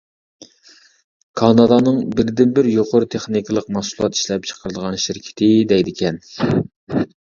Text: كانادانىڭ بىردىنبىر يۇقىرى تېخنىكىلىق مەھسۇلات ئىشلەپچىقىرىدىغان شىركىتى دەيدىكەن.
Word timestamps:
كانادانىڭ 1.41 1.99
بىردىنبىر 2.17 2.71
يۇقىرى 2.71 3.11
تېخنىكىلىق 3.17 3.71
مەھسۇلات 3.79 4.21
ئىشلەپچىقىرىدىغان 4.21 5.03
شىركىتى 5.09 5.57
دەيدىكەن. 5.75 6.25